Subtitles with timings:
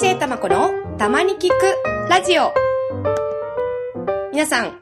[0.00, 1.54] DJ たまこのたまに聞く
[2.08, 2.54] ラジオ。
[4.30, 4.78] 皆さん、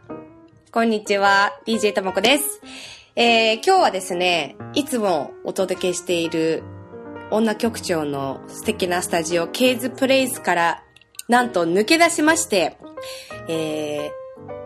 [0.70, 1.58] こんにちは。
[1.66, 2.60] DJ たまこです。
[3.14, 6.62] えー、今日はですね、いつもお届けしている
[7.30, 10.82] 女局長の素敵なスタジオ、ケイズプレイスから、
[11.28, 12.76] なんと抜け出しまして、
[13.48, 14.10] えー、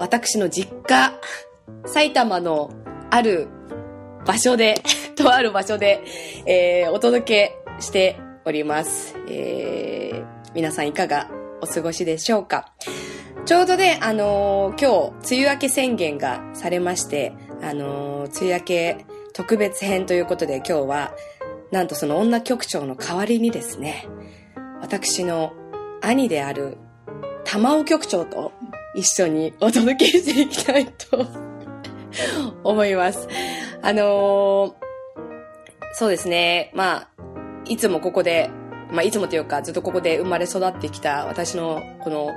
[0.00, 1.12] 私の実家、
[1.86, 2.72] 埼玉の
[3.10, 3.46] ある
[4.26, 4.82] 場所で、
[5.14, 6.02] とある場所で、
[6.44, 9.14] えー、お届けしております。
[9.28, 11.30] えー、皆さんいかが
[11.62, 12.72] お過ごしでしょうか？
[13.46, 21.12] ちょうどね、あのー今日、梅雨明け宣言がされまして、あのー梅雨明け特別編ということで今日は、
[21.70, 24.06] なんとその女局長の代わりにですね、
[24.80, 25.52] 私の
[26.02, 26.78] 兄である
[27.44, 28.52] 玉尾局長と
[28.94, 31.26] 一緒にお届けしていきたいと
[32.64, 33.28] 思います。
[33.82, 34.74] あのー
[35.92, 36.70] そうですね。
[36.72, 37.08] まあ、
[37.64, 38.48] いつもここで、
[38.92, 42.32] まあ、いつもというか、ずっとここで生まれ育ってきた私のこの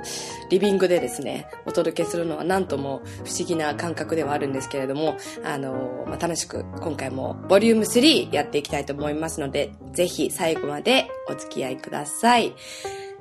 [0.50, 12.54] リビングでですね、お届けするのはなんとも不思議な感覚ではあるんですけれども、あのまあ、楽しく今回もボリューム3やっていきたいと思いますので、ぜひ最後までお付き合いください。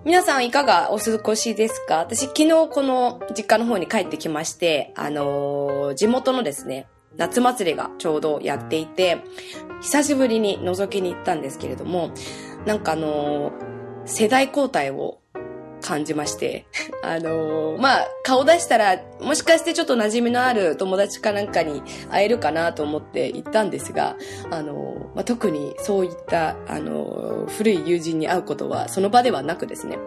[0.06, 2.00] 皆さんいかがお過ごしですか？
[2.00, 9.24] 私昨日この実家の方に帰ってきまして、あのー地元のですね、夏祭りがちょうどやっていて、
[9.82, 12.12] 久しぶりに覗きに行ったんですけれども、
[12.66, 13.52] なんかあの
[14.06, 15.20] 世代交代を
[15.84, 16.66] 感じまして、
[17.04, 24.16] あのーまあ、顔出したら、もしかしてちょっと馴染みのある友達かなんかに会えるかなと思って行ったんですが、
[24.50, 30.00] あのーまあ、特にそういった、あのー古い友人に会うことはその場ではなくですね、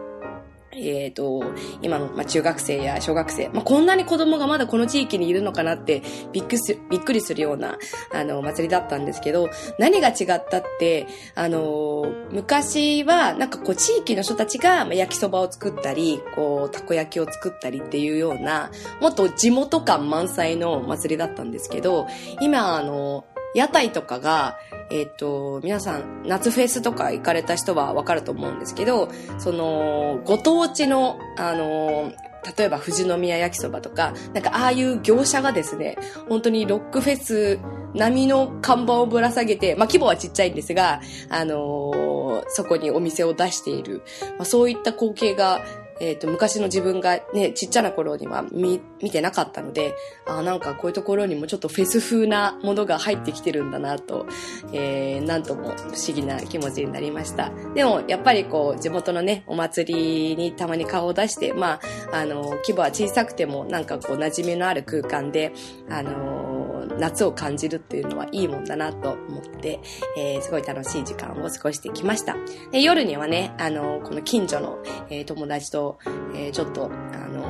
[0.79, 1.43] えっ、と、
[1.81, 6.03] 今の、まあ、中学生や小学生、まあ、こんなに子供がまだこの地域にいるのかなって
[6.33, 7.79] びっくりすびっくりするような、
[8.13, 22.07] あの、祭りだったんですけど、何が違ったって、あの、昔は、なんかこう、地域の人たちがま焼きそばを作ったり、こう、たこ焼きを作ったりっていうような、もっと地元感満載の祭りだったんですけど、
[22.41, 23.25] 今、あの、
[23.55, 24.59] 屋台とかが、
[24.91, 29.09] えっ、と、皆さん、夏フェスとか行かれた人はわかると思うんですけど、
[29.39, 32.13] その、ご当地の、あの、
[32.57, 35.99] 例えば富士宮焼きそばとか、なんかああいう業者がですね、
[36.29, 37.59] 本当にロックフェス
[37.95, 42.17] 並みの看板をぶら下げて、まあ規模はちっちゃいんですが、あのー
[42.49, 44.03] そこにお店を出している、
[44.39, 45.65] まあ、そういった光景が、
[46.01, 49.95] えっ、と、昔の自分がね、ちっちゃな頃には見、見てなかったので、
[50.27, 54.27] あなんかこういうところにもちょっとフェス風なものが入ってきてるんだなと、
[54.73, 57.51] えー、なんとも不思議な気持ちになりました。
[57.75, 61.81] でも、やっぱりこう、地元のね、お祭りにたまに顔を出して、ま
[62.13, 65.53] あ、あの、規模は小さくても、なんかこう、馴染みのある空間で、
[65.89, 66.56] あの、
[66.99, 69.81] 夏を感じるっていうのはいいもんだなと思って、
[70.17, 72.37] えー、すごい楽しい時間を過ごしてきました。
[72.71, 74.79] で夜にはね、あの、この近所の、
[75.11, 75.99] えー友達と、
[76.35, 77.45] えーちょっと、あの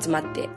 [0.00, 0.48] 集まって、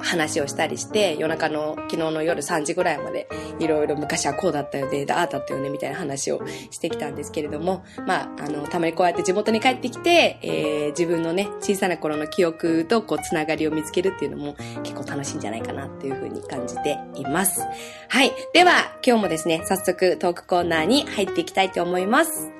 [0.00, 3.28] 話をしたりして、夜中の、昨日の夜3時ぐらいまで、
[3.58, 17.62] いろいろ昔はこうだったよね、ああだったよね、みたいな話をしてきたんですけれども、まあ、あの、たまにこうやって地元に帰ってきて、えー自分のね、小さな頃の記憶とこう、つながりを見つけるっていうのも結構楽しいんじゃないかなっていうふうに感じています。
[18.08, 18.32] はい。
[18.52, 22.50] では、今日もですね、早速トークコーナーに入っていきたいと思います。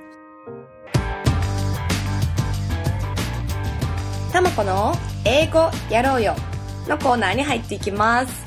[4.33, 4.95] たまこの
[5.25, 6.37] 英語やろうよ
[6.89, 8.47] のコーナーに入っていきます。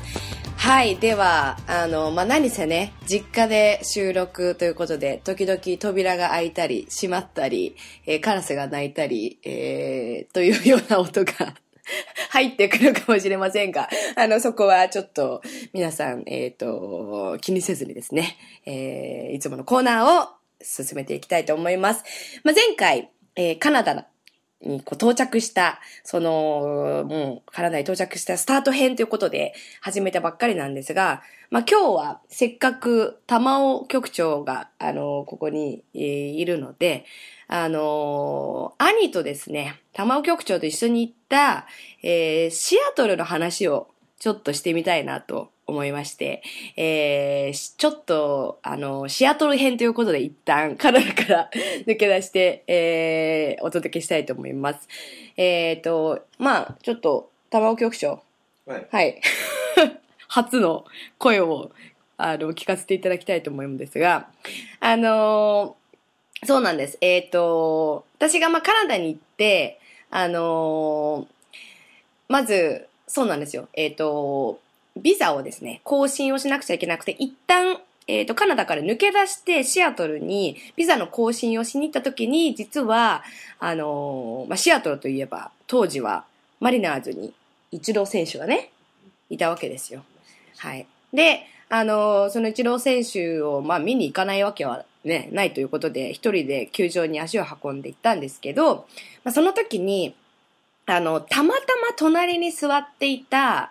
[0.56, 0.96] はい。
[0.96, 11.32] では、あの、まあ、何せね、実家で収録ということで、時々扉が開いたり、閉まったり、えーカラスが鳴いたり、えーというような音が
[12.30, 15.40] 入ってくるかもしれませんが、あの、そこはちょっと、
[15.72, 18.36] 皆さん、えっ、と、気にせずにですね、
[18.66, 20.28] えーいつものコーナーを
[20.60, 22.02] 進めていきたいと思います。
[22.42, 24.04] まあ、前回、えーカナダの
[24.62, 37.04] にこう到着した、その、もう、カナダに到着したスタート編ということで始めたばっかりなんですが、まあ、今日はせっかく玉尾局長が、あの、ここに、いるので、
[37.48, 41.66] あの、兄とですね、玉尾局長と一緒に行った、
[42.02, 43.88] えーシアトルの話を
[44.18, 46.42] ちょっとしてみたいなと思いまして、
[46.76, 51.50] えーしちょっと、あの、シアトル編ということで一旦カナダから
[51.86, 54.88] 抜け出して、えーお届けしたいと思います。
[55.36, 58.22] えっ、と、まあちょっと、玉尾局長、
[58.66, 58.86] はい。
[58.90, 59.20] はい。
[60.28, 60.84] 初の
[61.18, 61.70] 声を、
[62.16, 64.28] あの、聞かせていただきたいと思うんですが、
[64.80, 65.82] あのー
[66.44, 66.98] そうなんです。
[67.00, 69.78] えっ、と、私がまあカナダに行って、
[70.10, 71.54] あのー
[72.28, 73.68] まず、そうなんですよ。
[73.74, 74.58] えっ、と、
[74.96, 77.78] ビザをですね、更新をしなくちゃいけなくて、一旦
[78.08, 83.22] えっ、と、カナダから抜け出してシアトルにビザの更新をしに行った時に、実は、
[83.60, 86.24] あのーまあ、シアトルといえば、当時は
[86.60, 87.32] マリナーズに
[87.70, 88.70] イチロー選手がね、
[89.30, 90.02] いたわけですよ。
[90.58, 90.86] はい。
[91.12, 98.86] で、あのーそのイチロー選手を、まあ、見に行かないわけはね、ないということで、一人で球場に足を運んで行ったんですけど、
[99.24, 100.14] まあ、その時に、
[100.86, 103.70] あの、たまたま隣に座っていた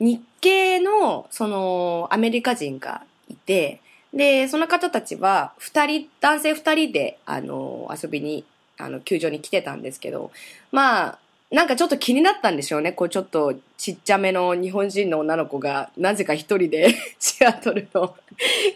[0.00, 3.80] 日系の、その、アメリカ人がいて、
[4.12, 8.44] で、その方たちは、二人、男性二人で、あの、遊びに、
[8.78, 10.30] あの、球場に来てたんですけど、
[10.72, 11.18] まあ、
[11.50, 12.92] なんかちょっと気になったんでしょうね。
[12.92, 18.14] こうちょっとちっちゃめの日本人の女の子が、なぜか一人で シアトルの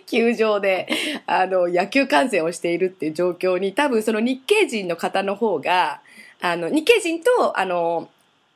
[0.06, 0.88] 球場で、
[1.26, 6.00] あの、野球観戦をしているっていう状況に、多分その日系人の方の方が、
[6.40, 8.08] あの、日系人と、あの、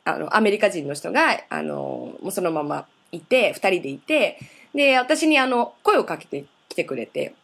[0.07, 4.39] あの、アメリカ人の人が、あの、もうそのままいて、二人でいて、
[4.73, 7.35] で、私にあの、声をかけてきてくれて、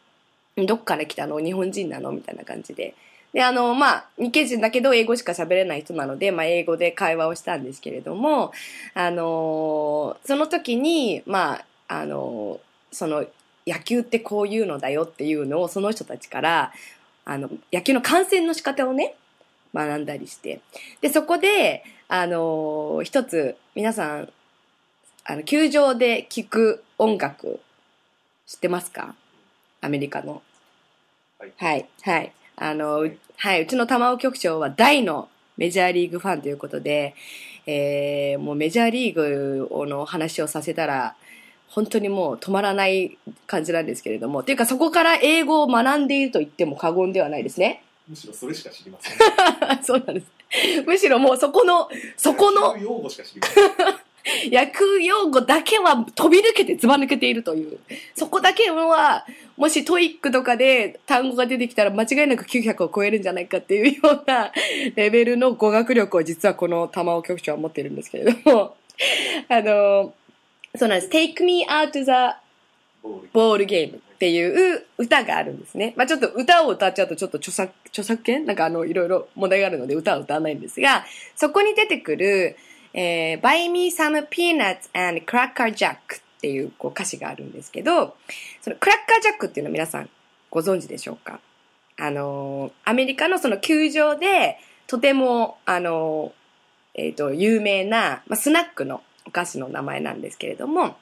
[0.55, 1.39] どっから来たの？
[1.39, 2.11] 日本人なの？
[2.11, 2.95] みたいな感じで。
[3.33, 8.53] で、あの、まあ、日系人だけど英語しか喋れない人なので、まあ、英語で会話をしたんですけれども、
[8.93, 12.61] あの、その時に、まあ、あの、
[12.91, 13.25] その、
[13.65, 16.71] 野球ってこういうのだよっていうのをその人たちから、
[17.25, 19.15] あの、野球の観戦の仕方をね、
[19.73, 20.61] 学んだりして。
[21.01, 24.29] で、そこで、あの、一つ、皆さん、
[25.25, 27.59] あの、球場で聴く音楽、
[28.45, 29.15] 知ってますか？
[29.81, 30.41] アメリカの。
[31.39, 32.33] はいはい、はい。
[32.55, 37.15] あの、うはい、うちの玉尾局長は大のメジャーリーグファンということで、
[37.65, 41.15] えー、もうメジャーリーグの話をさせたら、
[41.67, 43.17] 本当にもう止まらない
[43.47, 47.83] 感じなんですけれども、というかそこから英語を学んでいると言っても過言ではないですね。
[48.07, 49.17] むしろそれしか知りません。
[49.83, 50.27] そうなんです。
[50.85, 54.13] むしろもうそこの、そこの用語しか知りません。
[54.51, 57.79] 野球用語だけは飛び抜けてずば抜けているという。
[58.15, 59.25] そこだけは、
[59.57, 64.51] もしトイックとかで単語が出てきたら間違いなく900を超えるんじゃないかっていうような
[64.95, 68.75] レベルの語学力を実はこの玉尾局長は持っているんですけれども、
[69.49, 70.13] あの、
[70.75, 71.09] そうなんです。
[71.09, 72.42] Take me out to the
[73.33, 75.93] ball game っていう歌があるんですね。
[75.97, 78.45] まあちょっと歌を歌っちゃうとちょっと著作、著作権？
[78.45, 81.05] なんかあの、いろいろ問題があるので歌は歌わないんですが、
[81.35, 82.55] そこに出てくる、
[82.93, 85.97] えー、Buy me some peanuts and cracker jack っ
[86.41, 88.15] ていうこう歌詞があるんですけど、
[88.61, 90.09] そのクラッカージャックっていうの皆さん
[90.49, 91.39] ご存知でしょうか？
[91.99, 94.57] あのーアメリカのその球場で
[94.87, 100.95] とても、あのーえっ、と、有名な、まあ、スナックのお菓子の名前なんですけれども、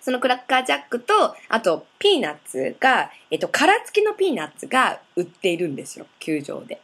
[0.00, 6.80] そのクラッカージャックと、あと、ピーナッツが、えっと、殻付きのピーナッツが売っているんですよ、球場で。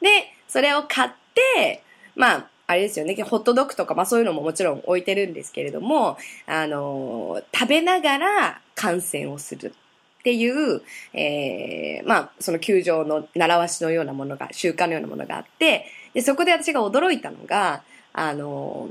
[0.00, 1.82] で、それを買って、
[2.14, 6.16] まあ、あれですよね、ホットドッグとか、まあそういうのももちろん置いてるんですけれども、
[6.46, 9.74] あの食べながら観戦をする
[10.20, 10.80] っていう、
[11.12, 17.82] えーまあ、その球場の習わしのようなものが、習慣のようなものがあって、で、そこで私が驚いたのが、
[18.12, 18.90] あの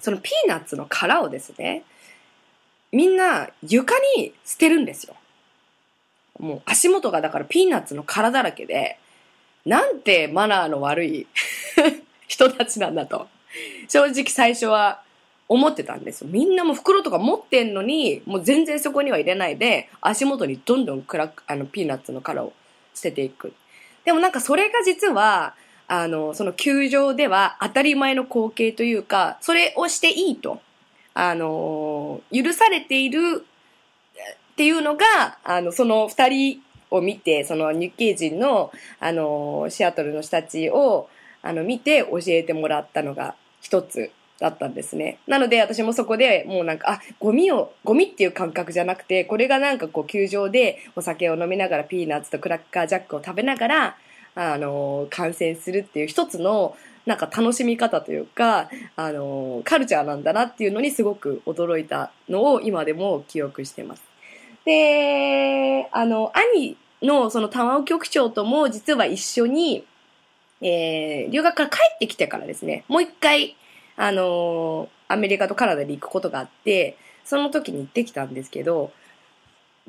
[0.00, 1.84] そのピーナッツの殻をですね、
[2.92, 5.14] みんな床に捨てるんですよ。
[6.38, 8.98] もう足元がだからピーナッツの殻だらけで、
[9.64, 11.26] なんてマナーの悪い
[12.28, 13.28] 人たちなんだと。
[13.88, 15.00] 正直最初は
[15.48, 16.28] 思ってたんですよ。
[16.30, 22.52] みんなも袋とか持ってんのに、もう全然そこには入れないで、足元にどんどんクラ、あの、ピーナッツの殻を
[22.94, 23.52] 捨てていく。
[24.04, 25.54] でもなんかそれが実は、
[25.88, 30.60] あの、その球場では当たり前の光景というか、それをしていいと、
[31.18, 33.46] あの、許されている
[34.52, 38.70] っていうのが、あの、その二人を見て、その日系人の、
[39.00, 41.08] あの、シアトルの人たちを、
[41.40, 45.18] あの、見て教えてもらったのが一つだったんですね。
[45.26, 53.96] なので私もそこでもうなんか、あ、ゴミを、ゴミっていう感覚じゃなくて、これがなんかこう球場でお酒を飲みながらピーナッツとクラッカージャックを食べながら、
[54.34, 56.76] あの、観戦するっていう一つの、
[57.06, 64.02] なんか楽しみ方というか、あの、カルチャーなんだなっていうのにすごく驚いたのを今でも記憶してます。
[64.64, 69.84] で、あの、兄のその玉尾局長とも実は一緒に、
[70.60, 73.56] えー、留学から帰ってきてからですね、もう一回、
[73.98, 78.92] あのアメリカとカナダに行くことがあって、その時に行ってきたんですけど、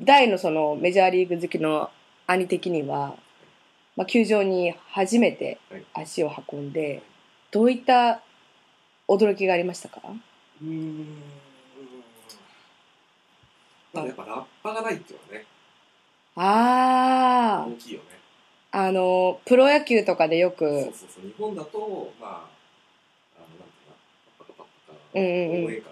[0.00, 1.90] 大のそのメジャーリーグ好きの
[2.26, 3.16] 兄的には、
[3.98, 5.58] まあ、球場に初めて
[5.92, 7.02] 足を運んで、
[7.50, 8.22] どういった
[9.08, 10.00] 驚きがありましたか？
[10.62, 11.20] うーん。
[13.92, 15.46] まあやっぱラッパがないっていうのはね、
[16.36, 18.06] あ大きいよね。
[18.70, 21.24] あ、あの、プロ野球とかでよそうく、そうそう。
[21.24, 22.30] 日本だと、まあ、
[23.36, 23.96] あの、なんていうの、
[24.38, 25.64] パカパカパカ、うんうんうん。
[25.66, 25.90] 応援歌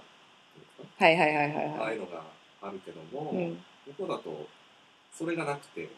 [1.04, 1.94] はいはいはいはいああはい。
[1.96, 2.22] いうのが
[2.62, 3.56] あるけども、うん。
[3.96, 4.46] ここだと
[5.12, 5.88] それがなくて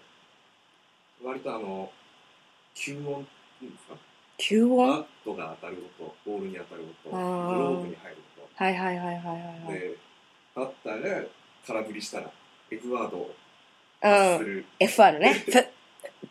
[1.24, 1.90] 割とあの
[2.74, 3.24] 吸音っ
[3.58, 3.94] ていうんですか？
[3.94, 3.98] バ
[4.38, 4.92] 吸音？
[5.02, 8.16] ットが当たる音ボールに当たる音グあーローブに入る
[8.54, 9.36] はいはいはいはいはいはい。
[9.66, 9.96] 音で
[10.54, 11.26] バッターが
[11.66, 12.30] 空振りしたら
[12.70, 13.34] F ワードを
[14.02, 14.44] うんす。
[14.44, 15.32] る F1 ね。
[15.50, 15.66] ふっ、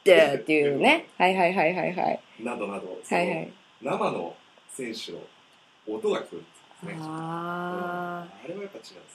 [0.04, 1.10] でっていうね。
[1.18, 2.20] はいはいはいはいはい。
[2.40, 3.54] などなどそのはいはい。
[3.82, 4.36] 生の
[4.70, 5.20] 選手の
[5.88, 8.36] 音が聞こえるんですねああ。
[8.44, 9.06] あれはやっぱ違うんですね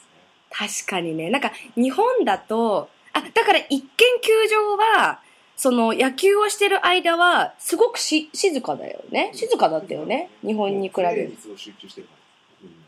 [0.50, 1.31] 確かにね。
[1.31, 3.87] なんか、日本だと、あ、だから一見
[4.21, 5.21] 球場は、
[5.62, 9.31] その野球をしてる間は、すごくし静かだよね。
[9.33, 10.28] 静かだったよね。
[10.45, 11.33] 日本に比べる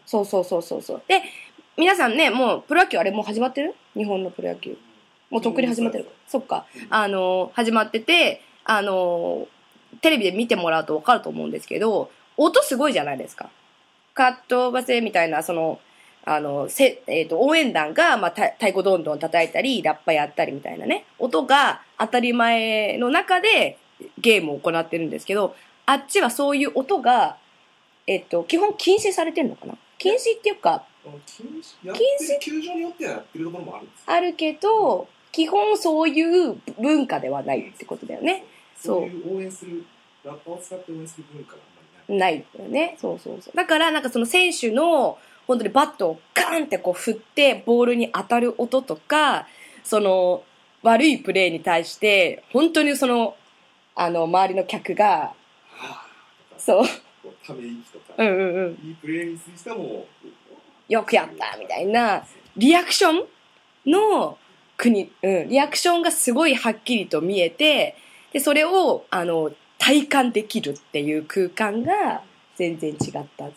[0.04, 1.02] そうそうそうそう。
[1.06, 1.22] で、
[1.76, 3.76] 皆さんね、もうプロ野球あれもう始まってる？
[3.94, 4.76] 日本のプロ野球。
[5.30, 6.08] もうとっくに始まってる。
[6.26, 6.66] そっか。
[6.90, 9.46] あの、始まってて、あの、
[10.00, 13.50] テレビで見てもらうとわかると思うんですけど、音すごいじゃないですか。
[14.14, 15.78] カットバセみたいな、その、
[16.26, 23.78] あの、せ、えっ、と、応援団が、まあ、た太鼓どんどん叩いたり、ラッパやったりみたいなね、音が当たり前の中で
[24.18, 25.54] ゲームを行ってるんですけど、
[25.86, 27.36] あっちはそういう音が、
[28.06, 29.76] えっ、と、基本禁止されてるのかな？
[29.98, 30.84] 禁止っていうか、
[31.26, 38.44] 禁止球場によってはやってるところもあるんですよあるけど、基本そういう文化ではないってことだよね。
[38.76, 39.84] そういう応援する
[40.24, 41.58] ラッパを使って応援する文化が
[42.08, 42.96] あんまりないないよね。
[42.98, 43.56] そうそうそう。
[43.56, 49.46] だから、なんかその選手の、本当にバットをガーンってこう振って、ボールに当たる音とか、
[49.82, 50.42] その、
[50.82, 53.36] 悪いプレーに対して、本当にその、
[53.94, 55.34] あの、周りの客が、
[56.58, 56.84] そう、
[57.46, 60.06] ため息とか、うんうんうん、いいプレーについても
[60.88, 62.24] よくやったみたいな、
[62.56, 63.24] リアクション
[63.86, 64.38] の
[64.76, 67.96] 国、うん、リアクションがすごいはっきりと見えて、
[68.32, 72.22] で、それを、あの、体感できるっていう空間が
[72.56, 72.98] 全然違っ
[73.36, 73.52] たね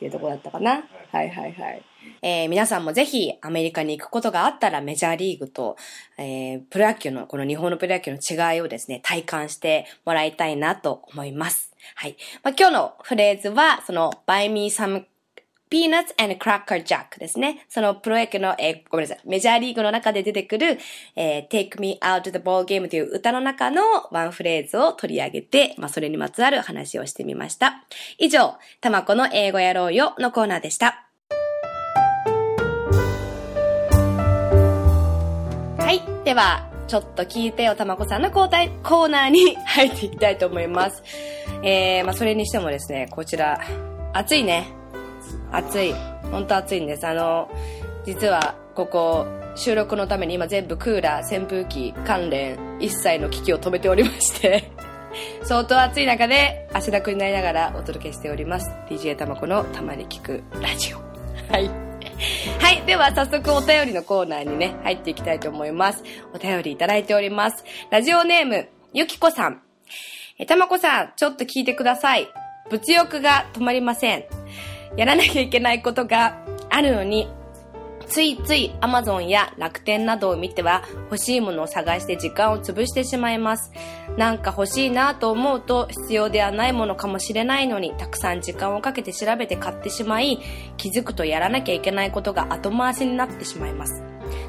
[0.00, 0.82] っていうとこだったかな。
[1.12, 1.82] はいはいはい。
[2.22, 5.76] えー皆さんもぜひアメリカに行くことがあったらメジャーリーグと、
[6.16, 11.74] えープロ野球の、この日本のプロ野球の違いをですね、体感してもらいたいなと思います。
[11.94, 12.16] はい。
[12.42, 15.04] まあ、今日のフレーズは、その、buy me some
[15.70, 17.64] peanuts and cracker jack ですね。
[17.68, 20.78] そのプロ野球の、えーごめんなさい、メジャーリーグの中で出てくる、
[21.16, 27.84] えー take me out to the ball game という歌の中のワンフレーズを取り上げて、まあ、それにまつわる話をしてみました。
[28.18, 31.06] 以上、たまこの英語やろうよのコーナーでした。
[35.78, 36.24] はい。
[36.24, 41.02] では、ちょっと聞いてよたまこさんの交代コーナーに入っていきたいと思います。
[41.62, 43.60] えー、まあ、それにしてもですね、こちら、
[44.12, 44.79] 暑いね。
[45.52, 45.94] 暑い。
[46.30, 47.06] 本当暑いんです。
[47.06, 47.50] あの、
[48.04, 49.26] 実は、ここ、
[49.56, 54.70] 収録のために今全部クーラー、扇風機関連、一切の機器を止めておりまして、
[55.42, 58.70] 相当暑い中で汗だくになりながらお届けしております。
[58.88, 60.98] DJ たまこのたまに聞くラジオ。
[61.52, 61.68] はい。
[62.60, 62.82] はい。
[62.86, 66.02] では、早速お便りのコーナーにね、入っていきたいと思います。
[66.32, 67.64] お便りいただいております。
[67.90, 69.62] ラジオネーム、ゆきこさん。
[70.38, 72.28] え、たまこさん、ちょっと聞いてください。
[72.70, 74.24] 物欲が止まりません。
[74.96, 77.28] やらなきゃいけないことがあるのに、
[78.06, 83.70] ついつい Amazon や楽天などを見ては欲しいものを探して時間を潰してしまいます。
[84.16, 90.40] なんか欲しいなと思うと必要ではないものかもしれないのにたくさん時間をかけて調べて買ってしまい
[90.76, 94.02] 気づくとやらなきゃいけないことが後回しになってしまいます。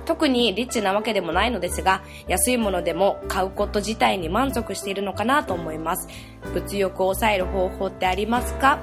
[0.05, 6.07] 特にリッチなわけでもないのですが安いものでも買うこと自体に満足しているのかなと思います。
[6.55, 8.79] 物欲を抑える方法ってありますか？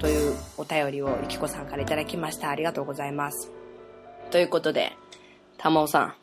[0.00, 2.48] というお便りをゆきこさんからいただきました。
[2.50, 3.50] ありがとうございます。
[4.30, 4.92] ということで、
[5.58, 6.14] たまおさん。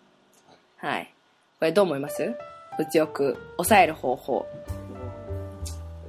[0.78, 1.14] はい。
[1.60, 2.36] これどう思います？
[2.78, 4.48] 物欲、抑える方法。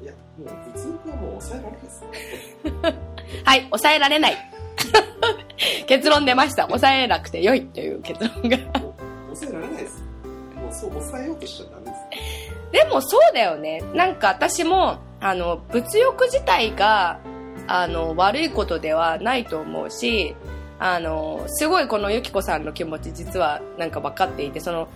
[0.02, 2.98] いやもう物欲はもう抑えられないですね
[3.44, 4.36] はい、抑えられない。
[5.86, 6.64] 結論出ました。
[6.64, 8.56] 抑えなくて良いという結論が。
[9.34, 10.02] 抑えられないです
[10.54, 13.82] もうそう抑えようとしちゃダメですでもそうだよね。
[13.94, 17.18] なんか私も、あの、物欲自体が、
[17.68, 20.34] あの、悪いことではないと思うし、
[20.78, 24.88] あの、すごいこのゆきこさんの気持ち実はなんか分かっていて、その、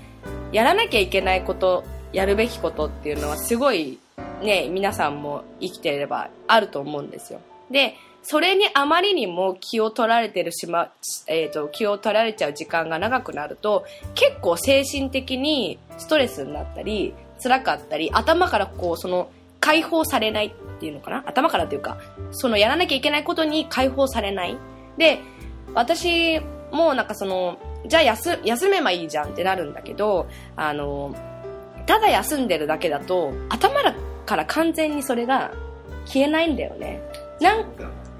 [0.52, 3.99] やらなきゃいけないこと、やるべきことっていうのはすごい
[4.43, 7.41] ね、皆さんも生きていればあると思うんですよ。
[7.71, 10.93] で、それにあまりにも気を取られてるしま、
[11.26, 20.52] えっ、と、気を取られちゃう時間が長くなると、結構精神的にストレスになったり、辛かったり、頭からこう、その、解放されない
[20.83, 21.23] っていうのかな？
[21.27, 21.97] 頭からというか、
[22.33, 24.57] そのやらなきゃいけないことに解放されない。
[24.99, 25.21] で、
[25.75, 26.41] 私
[26.73, 31.15] もなんかその、じゃあ休、休めばいいじゃんってなるんだけど、あの、
[31.87, 33.81] ただ休んでるだけだと、頭
[34.27, 35.53] から完全にそれが
[36.05, 37.01] 消えないんだよね。
[37.41, 37.65] なん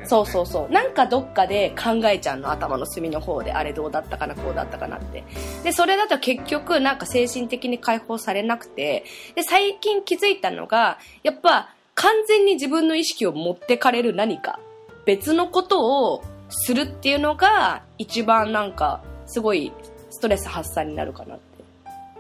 [0.04, 0.73] そうそうそう。
[0.73, 5.23] なんかどっかで考えちゃうの、頭の隅の方で、あれどうだったかな、こうだったかなって。
[5.62, 9.04] で、それだと結局、なんか精神的に解放されなくて、
[9.37, 14.58] で、最近気づいたのが、やっぱ、完全に自分の意識を持ってかれる何か、
[15.04, 19.72] 別のことをするっていうのが、一番なんか、すごい、
[20.11, 21.64] ストレス発散になるかなって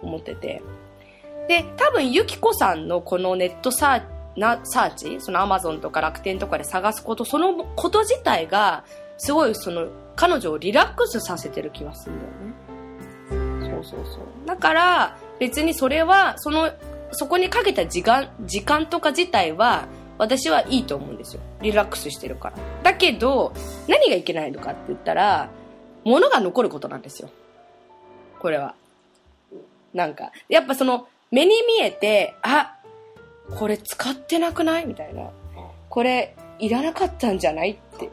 [0.02, 0.62] 思ってて。
[1.48, 4.02] で、多分、ゆきこさんのこのネットサー
[4.36, 8.84] なサーチそのアマゾンとか楽天とかで探すことそのこと自体が
[9.18, 12.24] すごいその彼女をリラックスさせてる気がするんだ
[13.44, 16.70] よねそうそうそうだから別にそれはその
[17.12, 19.86] そこにかけた時間時間とか自体は
[20.18, 23.52] 私はいいと思うんですよリラックスしてるからだけど
[23.88, 25.48] 何がいけないのかって言ったら
[26.04, 27.30] 物が残ることなんですよ
[28.38, 28.74] これは
[29.94, 32.76] なんかやっぱその目に見えてあ
[33.58, 34.86] これ使ってなくない？
[34.86, 35.28] みたいな。
[35.90, 37.72] これ、いらなかったんじゃない？
[37.72, 38.08] って。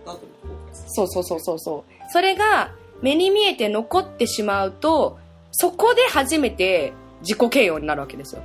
[0.73, 2.11] そうそうそうそうそう。
[2.11, 5.17] それが、目に見えて残ってしまうと、
[5.51, 6.91] そこで初めて
[7.21, 8.41] 自己嫌悪になるわけですよ。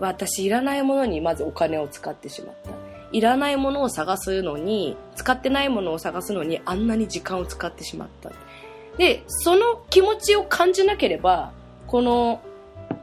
[0.00, 2.70] 私、いらないものにまずお金を使ってしまった。
[3.12, 8.30] いらないものを探すのに、使ってないものを探すのに、あんなに時間を使ってしまった。
[8.98, 11.52] で、その気持ちを感じなければ、
[11.86, 12.40] この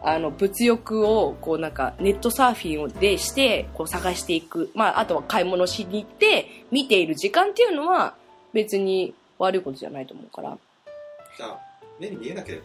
[0.05, 4.69] あの、物欲を、こうなんか、ネットサーフィンをでして、こう探していく。
[4.75, 8.13] まあ、あとは買い物しに行って、見ている時間っていうのは、
[8.51, 10.57] 別に悪いことじゃないと思うから。
[11.37, 11.59] じゃあ、
[11.99, 12.63] 目に見えなければ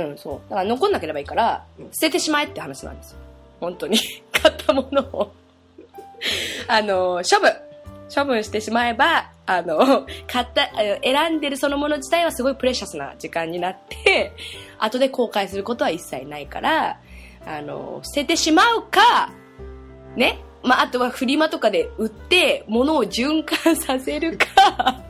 [0.12, 0.50] ん、そう。
[0.50, 3.18] だから残んなければいいから、捨ててしまえって話なんですよ。
[3.60, 3.98] 本当に。
[4.32, 5.32] 買ったものを
[6.68, 7.52] あの、処分。
[8.14, 10.70] 処分してしまえば、あの、買った、
[11.02, 14.32] 選んでるそのもの自体はすごいプレシャスな時間になって、
[14.78, 17.00] 後で後悔することは一切ないから、
[17.44, 19.30] あの、捨ててしまうか、
[20.14, 20.38] ね。
[20.62, 25.02] まあ、あとはフリマとかで売って、物を循環させるか、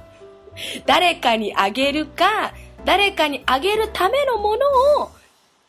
[0.86, 5.10] 誰かにあげるか、誰かにあげるためのものを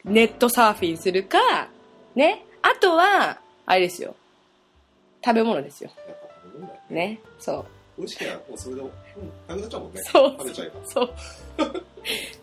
[0.05, 1.67] ネットサーフィンするか、
[2.15, 2.46] ね。
[2.61, 4.15] あとは、あれですよ。
[5.23, 5.89] 食べ物ですよ。
[6.89, 7.19] ね。
[7.39, 7.65] そう。
[7.97, 8.89] 美味しければもうそれで、うん、
[9.47, 10.01] なくなっちゃうもんね。
[10.03, 10.35] そう。
[10.37, 10.75] 食べちゃえば。
[10.85, 11.13] そう。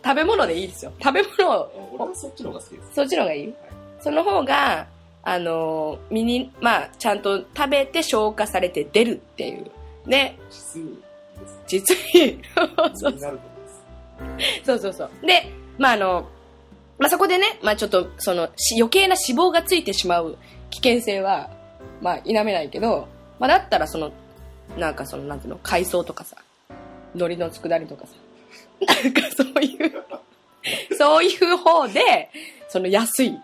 [0.04, 0.92] 食べ物でいいですよ。
[1.00, 1.90] 食べ物を。
[1.98, 2.94] 俺はそっちの方が好きです。
[2.94, 3.56] そっちの方がいい、はい、
[4.00, 4.86] その方が、
[5.22, 9.70] あの、身に、まあ、ちゃんと食べて消化されて出るっていう。
[10.06, 10.38] ね。
[11.66, 12.42] 実に。
[12.94, 13.12] そう
[14.64, 15.10] そうそうそう。
[15.26, 16.28] で、まああの、
[16.98, 20.38] まあそこでね、まあちょっと、その、余計な脂肪がついてしまう
[20.70, 21.50] 危険性は、
[22.00, 24.12] まあ否めないけど、まあだったらその、
[24.78, 26.36] なんかその、なんていうの、海藻とかさ、
[27.14, 28.12] 海苔の佃煮とかさ、
[29.02, 29.94] なんかそういう
[30.96, 32.30] そういう方で、
[32.68, 33.38] その安い、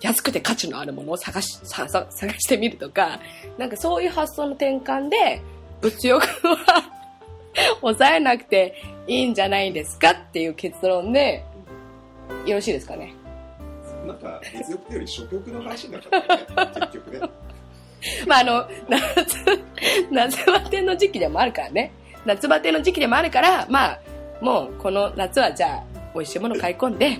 [0.00, 2.08] 安くて価値のあるものを探し、さ探
[2.38, 3.20] してみるとか、
[3.58, 5.42] なんかそういう発想の転換で、
[5.80, 6.84] 物欲は
[7.80, 8.74] 抑えなくて
[9.06, 11.44] いいんじゃないですかっていう結論で、
[12.46, 13.14] よろしいですかね？
[14.06, 17.20] なんか、物欲より食欲の話になっちゃったね、結局ね。
[18.26, 19.36] まああの、夏、
[20.10, 21.92] 夏バテの時期でもあるからね。
[22.24, 23.98] 夏バテの時期でもあるから、まあ、
[24.40, 27.18] もうこの夏はじゃあ、美味しいもの買い込んで、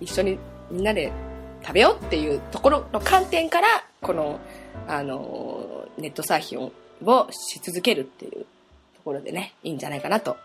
[0.00, 0.38] 一緒に
[0.70, 1.10] みんなで
[1.62, 3.68] 食べようっていうところの観点から、
[4.02, 4.38] この、
[4.86, 6.72] あの、ネットサーフィン
[7.06, 8.46] をし続けるっていう
[9.00, 10.36] ところでね、いいんじゃないかなと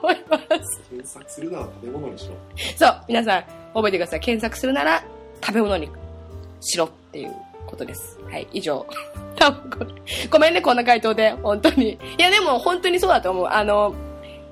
[0.00, 0.80] 思います。
[0.88, 2.34] 検索するなら食べ物にしろ。
[2.76, 4.20] そう、皆さん覚えてください。
[4.20, 5.02] 検索するなら
[5.42, 5.90] 食べ物に
[6.60, 7.34] しろっていう
[7.66, 8.20] ことです。
[8.30, 8.86] はい、以上。
[9.34, 9.96] 多分
[10.30, 11.94] ごめんね、こんな回答で、本当に。
[11.94, 13.46] いや、でも本当にそうだと思う。
[13.46, 13.92] あの、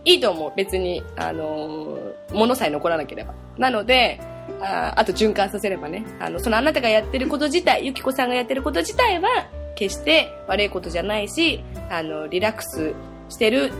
[0.04, 0.52] いいと思う。
[0.56, 1.96] 別に、あの、
[2.32, 3.34] 物さえ残らなければ。
[3.56, 4.20] なので、
[4.60, 6.04] ああと循環させればね。
[6.18, 9.28] あの、そのあなたがやってること自体、ゆきこさんがやってること自体は、
[9.74, 12.94] 決して悪いことじゃないし、あの、リラックス
[13.28, 13.72] してる、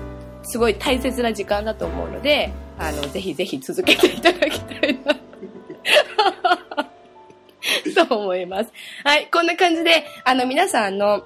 [0.43, 5.17] すごい大切な時間だと思うので、あの、ぜひぜひ続けていただきたいな。
[8.09, 8.71] そう思います。
[9.05, 11.25] はい、こんな感じで、あの、皆さんの、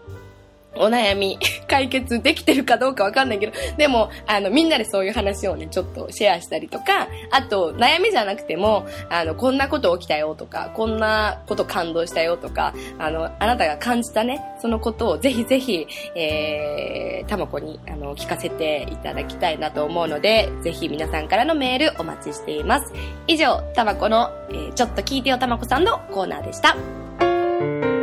[0.79, 1.39] お悩み
[1.69, 22.93] 解決できてるかどうかわかんないけど、でも、あの、みんなでそういう話をね、ちょっとシェアしたりとか、あと、悩みじゃなくても、あの、こんなこと起きたよとか、こんなこと感動したよとか、あの、あなたが感じたね、そのことをぜひぜひ、えー、たまこに、あの、聞かせていただきたいなと思うので、ぜひ皆さんからのメールお待ちしています。
[23.27, 27.98] 以上、たまこの、えー、ちょっと聞いてよたまこさんのコーナーでした。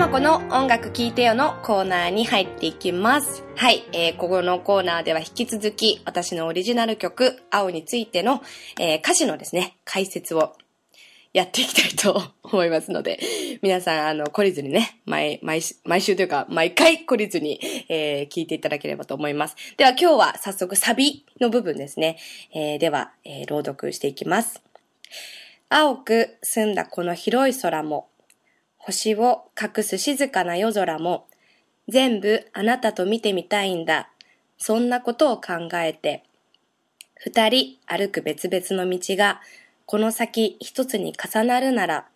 [0.00, 3.44] たまこの音楽聴いてよのコーナーに入っていきます。
[3.54, 8.40] はい、えー、ここのコーナーでは引き続き私のオリジナル曲、青についての、
[8.80, 10.54] えー、歌詞のですね、解説を
[11.34, 13.20] やっていきたいと思いますので、
[13.60, 17.60] 皆さん、あの、懲りずにね、毎、毎、毎週というか、毎回懲りずに、
[17.90, 19.56] えー、聞いていただければと思います。
[19.76, 22.16] では今日は早速サビの部分ですね。
[22.54, 24.62] えー、では、えー、朗読していきます。
[25.68, 28.09] 青く澄んだこの広い空も、
[28.80, 31.26] 星を隠す静かな夜空も、
[31.88, 34.10] 全部あなたと見てみたいんだ。
[34.58, 36.24] そんなことを考えて、
[37.14, 39.40] 二人歩く別々の道が
[39.84, 42.06] この先一つに重なるなら、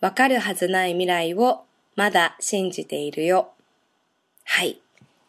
[0.00, 1.64] わかるはずない未来を
[1.96, 3.50] まだ信じているよ。
[4.44, 4.80] はい。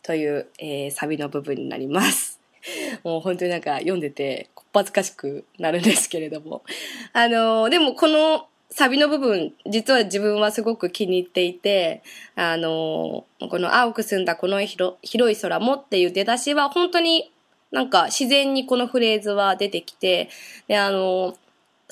[0.04, 2.40] という、えー、サビの部分になります。
[3.04, 6.64] もう本当になんか読んでて、こっぱずかしくなるんですけれども。
[7.12, 12.04] あのー、でもこのサビの部分、実は自分はすごく気に入っていて、
[12.36, 17.32] あの、この青く澄んだこの広い空もっていう出だしは本当に
[17.72, 20.30] なんか自然にこのフレーズは出てきて、
[20.68, 21.36] で、あの、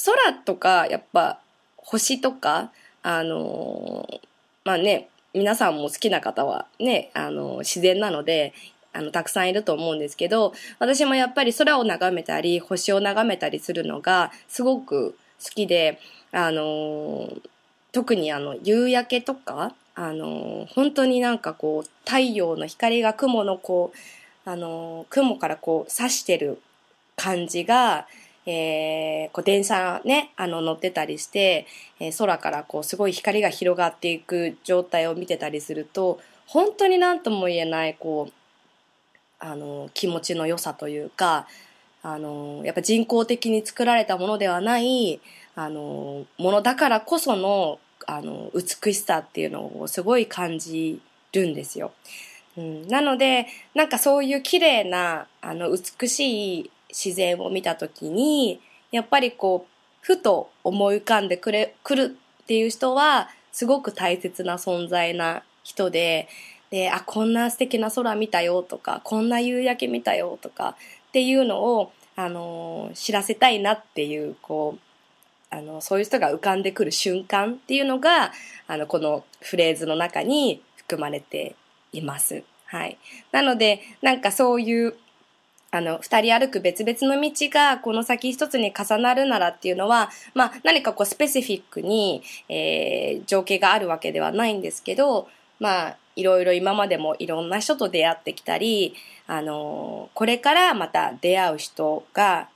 [0.04, 1.40] 空とか、やっぱ、
[1.78, 2.72] 星とか、
[3.04, 4.08] あの、
[4.64, 8.54] まあね、皆さんも好きな方はね、あの、自然なので、
[8.94, 16.00] あの、たくさんいると思うんですけど、私もやっぱり空を眺めたり、星を眺めたりするのが、すごく好きで、
[16.32, 17.30] あの、
[17.92, 23.92] 特にあの、夕焼けとか、あの本当になんかこう、太陽の光が雲のこ
[24.46, 26.62] う、あの雲からこう、差してる
[27.16, 28.08] 感じが、
[28.46, 31.68] えー、こう電車ね、あの乗ってたりして、
[32.00, 38.34] えー、空からこうすごい光が広がっていく状態を見てたりすると、本当になんとも言えない、こう、
[39.40, 41.48] あの、気持ちの良さというか、
[42.04, 45.20] あの、やっぱ人工的に作られたものではない、
[45.58, 51.02] あの、ものだからこその、あの、美しさっていうのをすごい感じ
[51.34, 51.94] るんですよ。
[52.56, 66.28] うん、なので、なんかそういう綺麗な、あの、美しい自然を見た時に、やっぱりこう、ふと思い浮かんでくれ、くるっていう人は、すごく大切な存在な人で、
[66.70, 70.76] で、あ、こんな素敵な空見たよとか、こんな夕焼け見たよとか
[71.10, 74.87] っていうのを、あのー、知らせたいなっていう、こう、
[75.50, 78.32] あの、そういう人が浮かんでくる瞬間っていうのが、
[78.68, 81.56] あの、このフレーズの中に含まれて
[81.92, 82.44] います。
[82.66, 82.98] はい。
[83.32, 84.96] なので、なんかそういう、
[85.72, 95.30] あの、二人歩く別々の道がこの先一つに重なるならっていうのは、まあ何かこうスペシフィックに、えー、情景があるわけではないんですけど、
[95.60, 98.96] まあいろいろ今までもいろんな人と出会ってきたり、
[99.28, 102.50] あの、これからまた出会う人が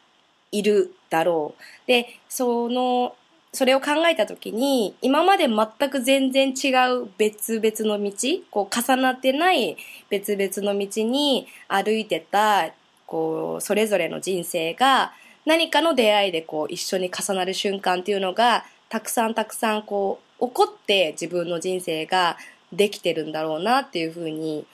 [0.52, 1.62] いるだろう。
[1.88, 3.16] で、その、
[3.54, 8.14] それを考えたときに、今まで全く全然違う別々の道、
[8.50, 9.78] こう重なってない
[10.10, 12.72] 別々の道に歩いてた
[13.06, 15.12] こう、それぞれの人生が
[15.46, 22.38] 何かの出会いでこう一緒に重なる瞬間っていうのがたくさんたくさんこう起こって自分の人生が
[22.72, 24.66] できてるんだろうなっていうふうに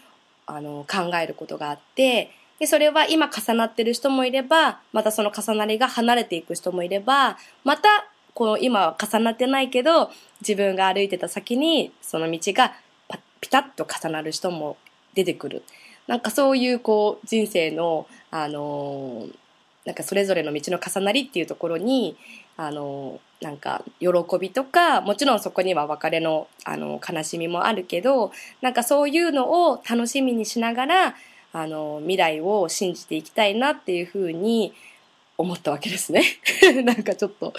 [0.46, 7.88] あの考えることがあってでそれは今重なってる人もいればまたその重なりが離れていく人もいればまた
[8.34, 12.74] この今は重なってないけど自分が歩いてた先にその道が
[13.42, 14.78] ピタッと重なる人も
[15.14, 15.64] 出てくる。
[16.08, 19.36] なんかそういうこう人生の、あのー、
[19.86, 22.18] なんかそれぞれの道の重なりっていうところに、
[22.56, 24.08] あのー、なんか喜
[24.40, 31.16] びとか、もちろんそこには別れの、あのー、悲しみもあるけど、なんかそういうのを楽しみにしながら、
[31.54, 34.74] あの未来を信じていきたいなっていうふうに
[35.38, 36.24] 思ったわけですね。
[36.84, 37.54] なんかちょっと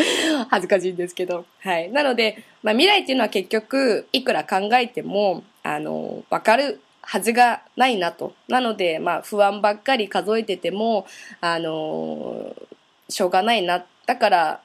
[0.50, 1.46] 恥ずかしいんですけど。
[1.60, 1.90] はい。
[1.90, 8.34] なので、まあ未来っていうのは結局、いくら考えても、あの、わかるはずがないなと。
[8.48, 11.06] なので、まあ、不安ばっかり数えてても、
[11.40, 12.54] あの、
[13.08, 13.82] しょうがないな。
[14.04, 14.60] だから、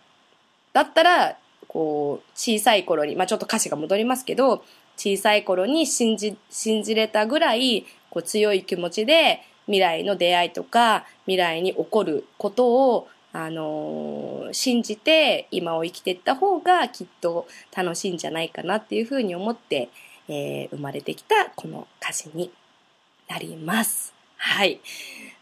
[0.73, 1.37] だったら、
[1.69, 4.65] こう、小さい頃に、まあ、ちょっと歌詞が戻りますけど、
[4.97, 19.89] 小さい頃に信じ、信じれたぐらい、こう、強い気持ちで、未来の出会いとか、未来に起こることを、あのー、信じて今を生きていった方がきっと楽しいんじゃないかなっていうふうに思って、
[20.27, 22.51] えー、生まれてきたこの歌詞に
[23.27, 24.13] なります。
[24.37, 24.79] はい。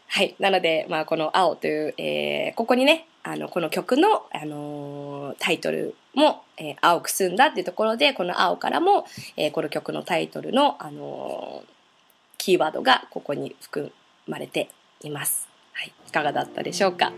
[0.08, 0.34] はい。
[0.38, 9.04] なので、まあ、この青という、えー、ここにね、あの、この曲の、あのー、タイトルも、えー、青く澄んだっていうところで、この青からも、
[9.36, 11.81] えー、この曲のタイトルの、あのー、
[12.42, 13.92] キーワードがここに含
[14.26, 14.68] まれて
[15.00, 15.46] います。
[15.74, 15.92] はい。
[16.08, 17.12] いかがだったでしょうか？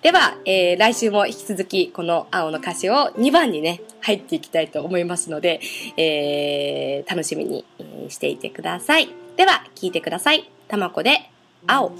[0.00, 5.60] では、えー、来週も引き続きこの青の歌詞を2番にね、入っていきたいと思いますので、
[5.98, 7.66] えー、楽しみに
[8.08, 9.10] していてください。
[9.36, 10.50] では、聴いてください。
[10.66, 11.30] たまこで、
[11.66, 11.92] 青。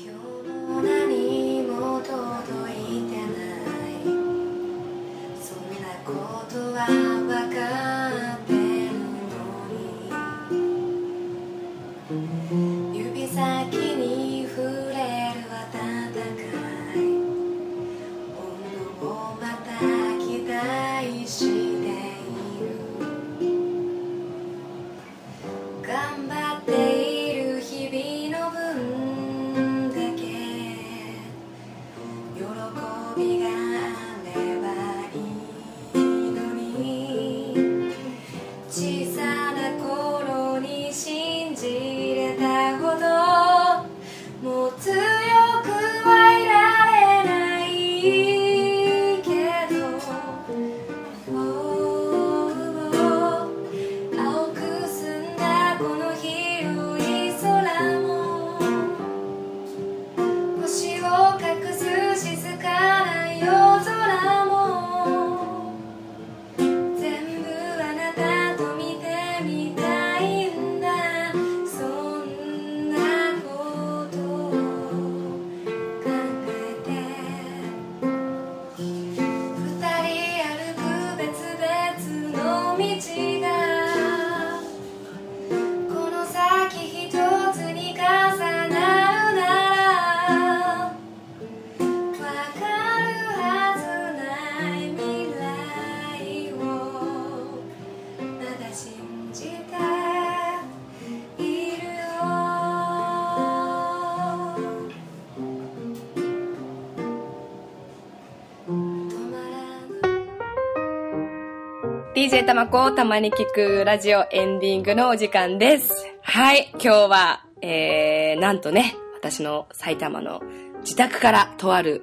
[112.35, 115.95] DJ たまこたまに聞くラジオエンディングのお時間です。
[116.21, 120.43] はい、今日は、えー、なんとね、私の埼玉の
[120.81, 122.03] 自宅から、とある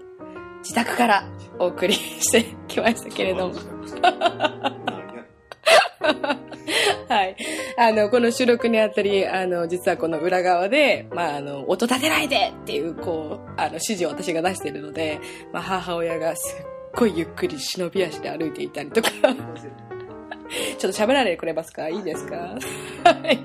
[0.60, 1.26] 自宅から
[1.60, 3.56] お送りしてきましたけれども。
[7.10, 7.36] はい。
[7.78, 15.20] あの、この収録にあたり、あの、実はこの裏側で、まあ、あの、音立てないでっていう、こう、あの、指示を私が出しているので、
[15.52, 16.66] まあ、母親がすっ
[16.96, 19.10] ごいゆっくり忍び足で歩いていたりとか、
[20.78, 21.90] ちょっと喋らないでくれますか？
[21.90, 22.36] いいですか？
[23.06, 23.40] はい。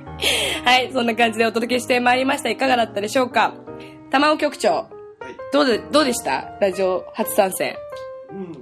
[0.64, 2.50] はい、そんな感じでお届けしてまいりました。
[2.50, 3.54] いかがだったでしょうか？
[4.10, 4.86] 玉尾局長、はい。
[5.52, 6.56] どうで、どうでした？
[6.60, 7.76] ラジオ初参戦。
[8.30, 8.52] うん。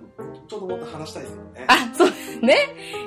[0.46, 1.64] ちょっともっと話したいですよね。
[1.68, 2.57] あ、そうですね。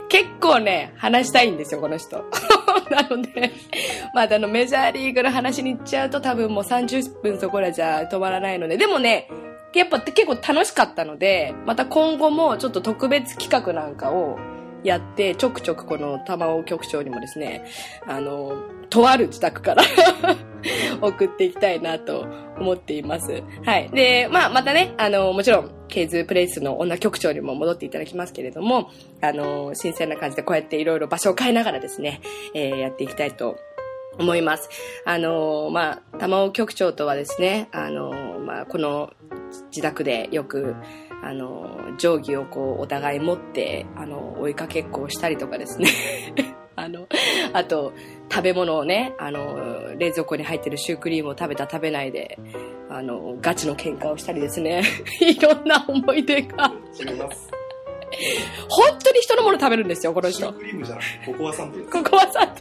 [0.10, 2.18] 結構ね、話したいんですよ、この人。
[2.90, 3.52] なので、
[4.16, 9.30] まあ、あの、メジャーリーグの話に行っちゃうと多分もう30分そこらじゃ止まらないので、でもね、
[9.76, 14.40] やっぱ結構楽しかったので、また今後もちょっと特別企画なんかを
[14.84, 17.66] やって、ちょくちょくこの玉尾局長にもですね、
[18.06, 18.54] あの、
[18.90, 19.84] とある自宅から
[21.02, 22.26] 送っていきたいなと
[22.60, 23.44] 思っています。
[23.66, 23.90] はい。
[23.90, 32.22] で、まあ、またね、あの、もちろん、ケイズプレイスの女局長にも戻っていただきますけれども、あの、新鮮な感じでこうやっていろいろ場所を変えながらですね、
[32.54, 33.58] えーやっていきたいと
[34.20, 34.70] 思います。
[35.06, 39.12] あの、まあ、玉尾局長とはですね、あの、まあ、この
[39.70, 40.76] 自宅でよく、
[41.28, 45.90] あの、定規をこう、お互い持って、あの、追いかけっこをしたりとかですね。
[46.78, 47.06] あの、
[47.52, 47.92] あと、
[48.32, 52.40] 食べ物をね、あの、冷蔵庫に入ってるシュークリームを食べた食べないで、
[52.90, 54.84] あの、ガチの喧嘩をしたりですね。
[55.20, 56.72] いろんな思い出が。
[56.98, 57.50] 違います。
[58.70, 60.54] 本当に人のもの食べるんですよ、この人シュー。
[60.58, 61.90] クリームじゃなくて、ココアサンドです。
[61.90, 62.56] ここはさ、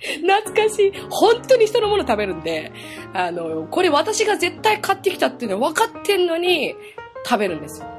[0.00, 0.92] 懐かしい。
[1.10, 2.72] 本当に人のもの食べるんで、
[3.12, 6.74] あの、これ私が絶対買ってきたっていうの分かってんのに、
[7.28, 7.95] 食べるんですよ。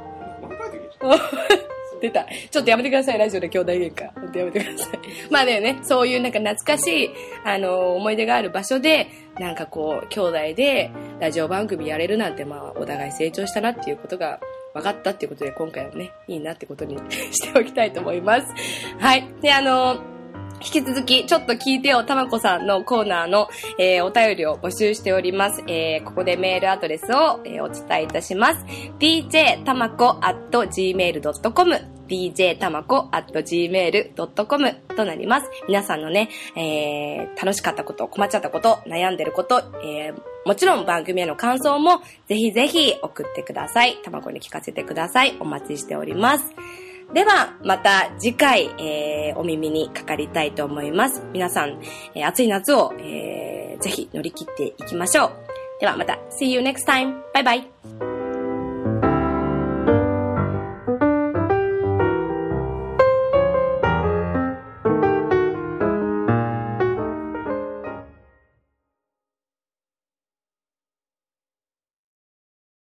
[2.00, 2.26] 出た。
[2.52, 4.12] ちょっとやめてください、ラジオで兄弟喧嘩。
[4.20, 5.00] ほんとやめてください。
[5.32, 7.10] まあだよね、そういうなんか懐かしい、
[7.44, 9.08] あの、思い出がある場所で、
[9.40, 14.40] なんかこう、兄弟でラジオ番組やれるなんて、まあ、お互い成長したなっていうことが
[14.74, 16.98] 分かったっていうことで、今回はね、いいなってことに
[17.32, 18.54] しておきたいと思います。
[19.00, 19.28] はい。
[19.42, 20.17] で、あの、
[20.62, 25.62] 引き続き、ちょっと聞いてよ、たまこさんのコーナーの、えーお便りを募集しております。
[25.68, 28.66] えーここでメールアドレスを、えーお伝えいたします。
[29.00, 31.76] dj たまこ at gmail.com
[32.08, 35.50] dj たまこ at gmail.com となります。
[35.68, 43.98] 皆さんのね、えー楽しかったこと、困っちゃったこと、悩んでること、えーもちろん番組への感想もぜひぜひ送ってください。
[44.02, 45.36] たまこに聞かせてください。
[45.42, 46.46] お待ちしております。
[47.14, 51.24] では、また次回、えーお耳にかかりたいと思います。
[51.32, 51.80] 皆さん、
[52.16, 55.32] えー暑い夏を、えーぜひ乗り切っていきましょう。
[55.80, 57.14] ではまた、See you next time!
[57.34, 58.17] バイバイ